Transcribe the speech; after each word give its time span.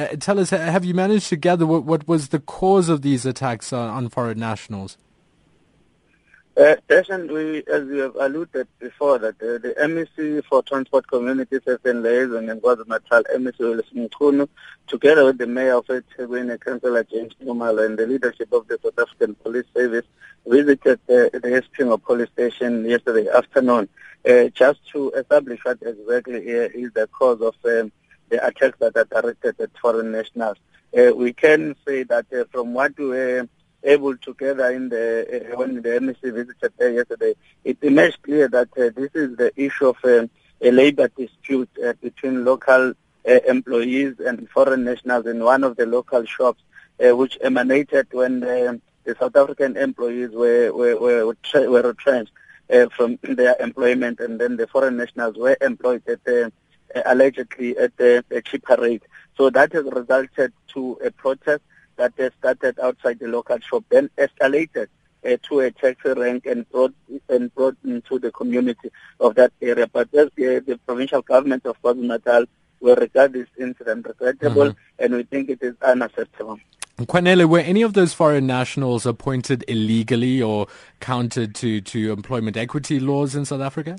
Uh, 0.00 0.16
tell 0.18 0.40
us, 0.40 0.48
have 0.48 0.82
you 0.82 0.94
managed 0.94 1.28
to 1.28 1.36
gather 1.36 1.66
what, 1.66 1.84
what 1.84 2.08
was 2.08 2.30
the 2.30 2.38
cause 2.38 2.88
of 2.88 3.02
these 3.02 3.26
attacks 3.26 3.70
on, 3.70 3.90
on 3.90 4.08
foreign 4.08 4.38
nationals? 4.38 4.96
Uh, 6.56 6.76
we, 6.88 7.62
as 7.70 7.84
we 7.84 7.98
have 7.98 8.16
alluded 8.16 8.66
before, 8.78 9.18
that 9.18 9.34
uh, 9.42 9.58
the 9.58 9.74
MEC 9.78 10.42
for 10.44 10.62
Transport 10.62 11.06
Communities 11.06 11.60
has 11.66 11.78
been 11.80 12.02
liaising 12.02 12.50
in 12.50 12.62
KwaZulu-Natal, 12.62 13.24
MEC 13.40 13.58
Willies 13.58 13.84
Mchunu, 13.94 14.48
together 14.86 15.26
with 15.26 15.36
the 15.36 15.46
Mayor 15.46 15.76
of 15.76 15.86
eThekwini, 15.86 16.58
Councillor 16.64 17.04
James 17.04 17.34
Nxumalo, 17.34 17.84
and 17.84 17.98
the 17.98 18.06
leadership 18.06 18.50
of 18.54 18.66
the 18.68 18.78
South 18.82 18.98
African 18.98 19.34
Police 19.34 19.66
Service, 19.76 20.06
visited 20.46 20.98
uh, 21.10 21.28
the 21.34 21.62
Isipingo 21.78 22.02
police 22.02 22.30
station 22.30 22.88
yesterday 22.88 23.28
afternoon, 23.28 23.86
uh, 24.26 24.44
just 24.54 24.80
to 24.92 25.10
establish 25.10 25.60
what 25.62 25.76
exactly 25.82 26.38
is 26.38 26.90
the 26.94 27.06
cause 27.12 27.42
of 27.42 27.54
um, 27.66 27.92
the 28.30 28.44
attacks 28.46 28.78
that 28.78 28.96
are 28.96 29.04
directed 29.04 29.60
at 29.60 29.70
foreign 29.78 30.12
nationals. 30.12 30.56
Uh, 30.96 31.12
we 31.14 31.32
can 31.32 31.76
say 31.86 32.02
that 32.02 32.26
uh, 32.32 32.44
from 32.50 32.74
what 32.74 32.96
we 32.98 33.06
were 33.06 33.48
able 33.82 34.16
to 34.16 34.34
gather 34.34 34.70
in 34.70 34.88
the 34.88 35.50
uh, 35.52 35.56
when 35.56 35.76
the 35.76 35.88
MEC 35.88 36.20
visited 36.20 36.72
there 36.78 36.90
yesterday, 36.90 37.34
it 37.64 37.78
emerged 37.82 38.20
clear 38.22 38.48
that 38.48 38.68
uh, 38.76 38.90
this 38.94 39.10
is 39.14 39.36
the 39.36 39.52
issue 39.56 39.88
of 39.88 39.96
um, 40.04 40.28
a 40.60 40.70
labor 40.70 41.08
dispute 41.08 41.70
uh, 41.84 41.92
between 42.02 42.44
local 42.44 42.92
uh, 43.28 43.38
employees 43.46 44.14
and 44.18 44.48
foreign 44.50 44.84
nationals 44.84 45.26
in 45.26 45.42
one 45.44 45.62
of 45.62 45.76
the 45.76 45.86
local 45.86 46.24
shops, 46.24 46.62
which 46.98 47.38
emanated 47.40 48.06
when 48.12 48.40
the, 48.40 48.80
the 49.04 49.14
South 49.18 49.36
African 49.36 49.76
employees 49.76 50.30
were 50.30 50.72
were 50.72 50.96
were, 50.96 51.34
were 51.54 51.82
retrenched 51.82 52.32
from 52.96 53.18
their 53.22 53.56
employment, 53.60 54.20
and 54.20 54.40
then 54.40 54.56
the 54.56 54.66
foreign 54.66 54.96
nationals 54.96 55.36
were 55.36 55.56
employed 55.60 56.02
at 56.08 56.22
the, 56.24 56.52
allegedly 57.06 57.76
at 57.76 57.92
a 57.98 58.42
cheaper 58.42 58.76
rate. 58.76 59.02
So 59.36 59.50
that 59.50 59.72
has 59.72 59.84
resulted 59.84 60.52
to 60.74 60.98
a 61.04 61.10
protest 61.10 61.62
that 61.96 62.18
uh, 62.18 62.30
started 62.38 62.78
outside 62.80 63.18
the 63.18 63.28
local 63.28 63.58
shop, 63.60 63.84
then 63.90 64.10
escalated 64.16 64.88
uh, 65.24 65.36
to 65.48 65.60
a 65.60 65.70
taxi 65.70 66.10
rank 66.10 66.46
and 66.46 66.68
brought 66.70 66.94
and 67.28 67.54
brought 67.54 67.76
into 67.84 68.18
the 68.18 68.32
community 68.32 68.90
of 69.20 69.34
that 69.34 69.52
area. 69.60 69.86
But 69.86 70.12
as 70.14 70.30
the, 70.34 70.62
the 70.66 70.78
provincial 70.86 71.22
government 71.22 71.66
of 71.66 71.80
KwaZulu-Natal 71.82 72.46
will 72.80 72.96
regard 72.96 73.34
this 73.34 73.48
incident 73.58 74.06
regrettable, 74.06 74.70
mm-hmm. 74.70 75.04
and 75.04 75.14
we 75.14 75.22
think 75.24 75.50
it 75.50 75.62
is 75.62 75.74
unacceptable. 75.82 76.58
Kwanele, 76.98 77.46
were 77.46 77.60
any 77.60 77.82
of 77.82 77.94
those 77.94 78.12
foreign 78.12 78.46
nationals 78.46 79.06
appointed 79.06 79.64
illegally 79.68 80.42
or 80.42 80.66
countered 81.00 81.54
to, 81.54 81.80
to 81.80 82.12
employment 82.12 82.56
equity 82.58 83.00
laws 83.00 83.34
in 83.34 83.44
South 83.46 83.62
Africa? 83.62 83.96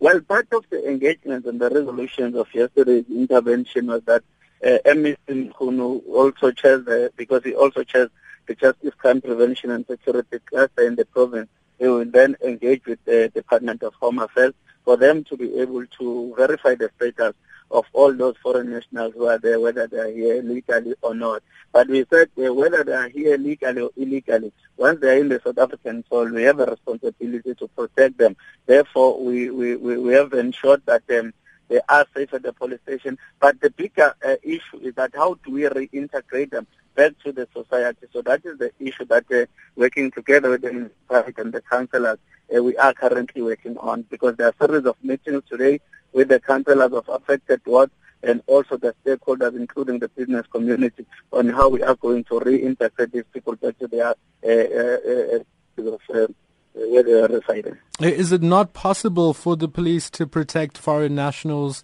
Well, 0.00 0.22
part 0.22 0.48
of 0.52 0.64
the 0.70 0.88
engagement 0.88 1.44
and 1.44 1.60
the 1.60 1.68
resolutions 1.68 2.34
of 2.34 2.48
yesterday's 2.54 3.04
intervention 3.10 3.86
was 3.88 4.00
that 4.06 4.22
uh, 4.64 4.78
Mchunu 4.86 6.02
also 6.08 6.52
chairs 6.52 6.86
the, 6.86 7.12
because 7.18 7.44
he 7.44 7.54
also 7.54 7.84
chairs 7.84 8.08
the 8.46 8.54
Justice 8.54 8.94
Crime 8.96 9.20
Prevention 9.20 9.70
and 9.70 9.86
Security 9.86 10.38
Cluster 10.46 10.86
in 10.86 10.96
the 10.96 11.04
province. 11.04 11.50
He 11.78 11.86
will 11.86 12.06
then 12.06 12.34
engage 12.42 12.86
with 12.86 13.04
the 13.04 13.30
Department 13.34 13.82
of 13.82 13.92
Home 14.00 14.20
Affairs 14.20 14.54
for 14.86 14.96
them 14.96 15.22
to 15.24 15.36
be 15.36 15.60
able 15.60 15.84
to 15.98 16.34
verify 16.34 16.76
the 16.76 16.90
status 16.96 17.34
of 17.70 17.84
all 17.92 18.12
those 18.12 18.34
foreign 18.42 18.70
nationals 18.70 19.14
who 19.14 19.26
are 19.26 19.38
there, 19.38 19.60
whether 19.60 19.86
they 19.86 19.98
are 19.98 20.10
here 20.10 20.42
legally 20.42 20.94
or 21.02 21.14
not. 21.14 21.42
But 21.72 21.88
we 21.88 22.04
said 22.10 22.30
uh, 22.38 22.52
whether 22.52 22.82
they 22.82 22.92
are 22.92 23.08
here 23.08 23.38
legally 23.38 23.82
or 23.82 23.90
illegally, 23.96 24.52
once 24.76 25.00
they 25.00 25.16
are 25.16 25.20
in 25.20 25.28
the 25.28 25.40
South 25.44 25.58
African 25.58 26.04
soil, 26.08 26.32
we 26.32 26.42
have 26.42 26.60
a 26.60 26.66
responsibility 26.66 27.54
to 27.54 27.68
protect 27.68 28.18
them. 28.18 28.36
Therefore, 28.66 29.22
we, 29.22 29.50
we, 29.50 29.76
we, 29.76 30.12
have 30.14 30.32
ensured 30.32 30.82
that 30.86 31.02
um, 31.10 31.32
they 31.68 31.80
are 31.88 32.06
safe 32.14 32.34
at 32.34 32.42
the 32.42 32.52
police 32.52 32.80
station. 32.82 33.18
But 33.38 33.60
the 33.60 33.70
bigger 33.70 34.14
uh, 34.26 34.36
issue 34.42 34.78
is 34.82 34.94
that 34.96 35.12
how 35.14 35.34
do 35.44 35.52
we 35.52 35.62
reintegrate 35.62 36.50
them 36.50 36.66
back 36.94 37.12
to 37.24 37.32
the 37.32 37.48
society? 37.54 38.06
So 38.12 38.22
that 38.22 38.44
is 38.44 38.58
the 38.58 38.72
issue 38.78 39.04
that 39.06 39.24
uh, 39.32 39.46
working 39.76 40.10
together 40.10 40.50
with 40.50 40.62
the 40.62 40.72
municipality 40.72 41.40
and 41.40 41.52
the 41.52 41.62
councillors, 41.62 42.18
uh, 42.54 42.62
we 42.62 42.76
are 42.76 42.92
currently 42.94 43.42
working 43.42 43.76
on 43.78 44.02
because 44.02 44.36
there 44.36 44.48
are 44.48 44.54
a 44.58 44.66
series 44.66 44.86
of 44.86 44.96
meetings 45.02 45.42
today 45.48 45.80
with 46.12 46.28
the 46.28 46.40
councillors 46.40 46.92
of 46.92 47.08
affected 47.08 47.60
wards 47.66 47.92
and 48.22 48.42
also 48.46 48.76
the 48.76 48.94
stakeholders, 49.04 49.56
including 49.56 49.98
the 49.98 50.08
business 50.08 50.46
community, 50.48 51.06
on 51.32 51.48
how 51.48 51.68
we 51.68 51.82
are 51.82 51.94
going 51.94 52.24
to 52.24 52.34
reintegrate 52.34 53.12
these 53.12 53.24
people 53.32 53.56
back 53.56 53.78
to 53.78 53.86
their 53.88 54.08
uh, 54.08 54.48
uh, 54.48 55.38
uh, 55.78 56.26
where 56.74 57.02
they 57.02 57.12
are 57.12 57.28
residing. 57.28 57.76
Is 58.00 58.32
it 58.32 58.42
not 58.42 58.72
possible 58.72 59.34
for 59.34 59.56
the 59.56 59.68
police 59.68 60.10
to 60.10 60.26
protect 60.26 60.78
foreign 60.78 61.14
nationals 61.14 61.82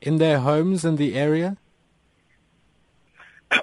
in 0.00 0.16
their 0.18 0.40
homes 0.40 0.84
in 0.84 0.96
the 0.96 1.14
area? 1.14 1.56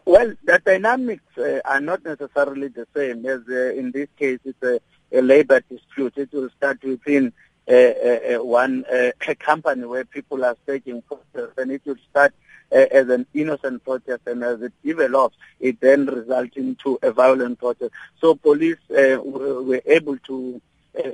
Well, 0.05 0.33
the 0.43 0.61
dynamics 0.63 1.37
uh, 1.37 1.59
are 1.65 1.81
not 1.81 2.03
necessarily 2.03 2.69
the 2.69 2.87
same. 2.95 3.25
As 3.25 3.41
uh, 3.49 3.73
in 3.73 3.91
this 3.91 4.09
case, 4.17 4.39
it's 4.45 4.61
a, 4.63 4.79
a, 5.17 5.21
labor 5.21 5.61
dispute. 5.61 6.13
It 6.17 6.31
will 6.31 6.49
start 6.49 6.83
within 6.83 7.33
uh, 7.67 7.73
uh, 7.73 8.19
uh 8.35 8.43
one 8.43 8.85
uh, 8.91 9.11
company 9.39 9.85
where 9.85 10.05
people 10.05 10.43
are 10.43 10.57
staging 10.63 11.01
protests, 11.03 11.57
and 11.57 11.71
it 11.71 11.81
will 11.85 11.97
start 12.09 12.33
as 12.71 13.09
an 13.09 13.25
innocent 13.33 13.83
protest, 13.83 14.21
and 14.27 14.43
as 14.43 14.61
it 14.61 14.71
develops, 14.83 15.35
it 15.59 15.81
then 15.81 16.05
results 16.05 16.55
into 16.55 16.97
a 17.01 17.11
violent 17.11 17.59
protest. 17.59 17.91
So 18.21 18.35
police 18.35 18.77
were 18.89 19.81
able 19.85 20.17
to 20.19 20.61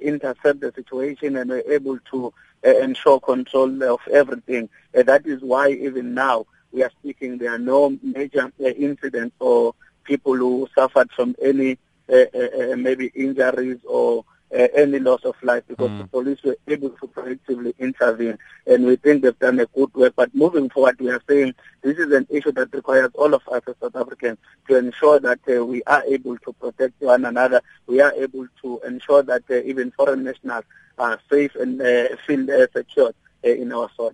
intercept 0.03 0.59
the 0.59 0.71
situation 0.75 1.35
and 1.35 1.49
were 1.49 1.63
able 1.67 1.97
to 2.11 2.31
ensure 2.63 3.19
control 3.19 3.83
of 3.83 4.01
everything. 4.11 4.69
That 4.93 5.25
is 5.25 5.41
why 5.41 5.71
even 5.71 6.13
now 6.13 6.45
we 6.71 6.83
are 6.83 6.91
speaking, 6.99 7.37
there 7.37 7.53
are 7.53 7.59
no 7.59 7.97
major 8.01 8.51
uh, 8.59 8.67
incidents 8.67 9.35
or 9.39 9.73
people 10.03 10.35
who 10.35 10.67
suffered 10.73 11.11
from 11.11 11.35
any 11.41 11.77
uh, 12.09 12.25
uh, 12.33 12.75
maybe 12.77 13.11
injuries 13.15 13.79
or 13.85 14.23
uh, 14.53 14.67
any 14.75 14.99
loss 14.99 15.21
of 15.25 15.35
life 15.43 15.63
because 15.67 15.89
mm. 15.89 15.99
the 15.99 16.07
police 16.07 16.41
were 16.43 16.57
able 16.67 16.89
to 16.89 17.07
proactively 17.07 17.77
intervene 17.79 18.37
and 18.65 18.85
we 18.85 18.95
think 18.95 19.21
they've 19.21 19.37
done 19.39 19.59
a 19.59 19.65
good 19.67 19.93
work. 19.93 20.13
But 20.15 20.33
moving 20.33 20.69
forward, 20.69 20.99
we 20.99 21.09
are 21.09 21.21
saying 21.27 21.53
this 21.81 21.97
is 21.97 22.11
an 22.13 22.27
issue 22.29 22.51
that 22.53 22.73
requires 22.73 23.11
all 23.15 23.33
of 23.33 23.45
us 23.49 23.61
as 23.67 23.75
South 23.81 23.95
Africans 23.95 24.37
to 24.69 24.77
ensure 24.77 25.19
that 25.19 25.39
uh, 25.49 25.65
we 25.65 25.83
are 25.83 26.03
able 26.05 26.37
to 26.37 26.53
protect 26.53 27.01
one 27.01 27.25
another. 27.25 27.61
We 27.87 28.01
are 28.01 28.13
able 28.13 28.47
to 28.61 28.81
ensure 28.85 29.23
that 29.23 29.43
uh, 29.49 29.55
even 29.55 29.91
foreign 29.91 30.23
nationals 30.23 30.63
are 30.97 31.19
safe 31.29 31.55
and 31.55 31.81
uh, 31.81 32.15
feel 32.25 32.49
uh, 32.49 32.67
secure 32.73 33.13
uh, 33.43 33.49
in 33.49 33.71
our 33.71 33.89
soil. 33.95 34.13